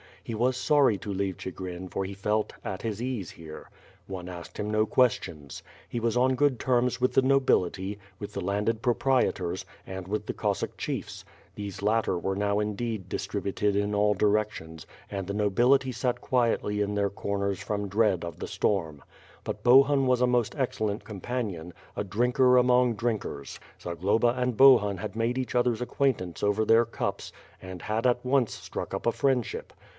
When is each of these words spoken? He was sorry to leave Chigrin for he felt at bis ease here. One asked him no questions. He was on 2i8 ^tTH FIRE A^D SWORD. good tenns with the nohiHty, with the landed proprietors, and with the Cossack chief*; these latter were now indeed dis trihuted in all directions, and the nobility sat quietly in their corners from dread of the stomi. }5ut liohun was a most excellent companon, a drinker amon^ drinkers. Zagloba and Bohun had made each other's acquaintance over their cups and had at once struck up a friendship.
He 0.23 0.33
was 0.33 0.55
sorry 0.55 0.97
to 0.99 1.13
leave 1.13 1.37
Chigrin 1.37 1.89
for 1.89 2.05
he 2.05 2.13
felt 2.13 2.53
at 2.63 2.81
bis 2.83 3.01
ease 3.01 3.31
here. 3.31 3.69
One 4.07 4.29
asked 4.29 4.57
him 4.57 4.69
no 4.69 4.85
questions. 4.85 5.61
He 5.89 5.99
was 5.99 6.15
on 6.15 6.31
2i8 6.31 6.31
^tTH 6.31 6.31
FIRE 6.31 6.31
A^D 6.31 6.37
SWORD. 6.37 6.37
good 6.37 6.59
tenns 6.59 7.01
with 7.01 7.13
the 7.13 7.21
nohiHty, 7.21 7.97
with 8.19 8.33
the 8.33 8.41
landed 8.41 8.81
proprietors, 8.81 9.65
and 9.85 10.07
with 10.07 10.25
the 10.27 10.33
Cossack 10.33 10.77
chief*; 10.77 11.23
these 11.55 11.81
latter 11.81 12.17
were 12.17 12.35
now 12.35 12.59
indeed 12.59 13.09
dis 13.09 13.27
trihuted 13.27 13.75
in 13.75 13.93
all 13.93 14.13
directions, 14.13 14.87
and 15.09 15.27
the 15.27 15.33
nobility 15.33 15.91
sat 15.91 16.21
quietly 16.21 16.81
in 16.81 16.95
their 16.95 17.09
corners 17.09 17.59
from 17.59 17.89
dread 17.89 18.23
of 18.23 18.39
the 18.39 18.47
stomi. 18.47 19.01
}5ut 19.45 19.61
liohun 19.63 20.05
was 20.05 20.21
a 20.21 20.27
most 20.27 20.55
excellent 20.55 21.03
companon, 21.03 21.73
a 21.95 22.03
drinker 22.03 22.45
amon^ 22.53 22.95
drinkers. 22.95 23.59
Zagloba 23.79 24.33
and 24.39 24.55
Bohun 24.55 24.97
had 24.97 25.15
made 25.15 25.37
each 25.37 25.55
other's 25.55 25.81
acquaintance 25.81 26.41
over 26.41 26.63
their 26.63 26.85
cups 26.85 27.31
and 27.61 27.81
had 27.83 28.07
at 28.07 28.23
once 28.25 28.53
struck 28.53 28.93
up 28.93 29.05
a 29.05 29.11
friendship. 29.11 29.73